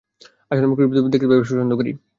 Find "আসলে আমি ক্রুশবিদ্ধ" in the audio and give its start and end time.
0.51-1.07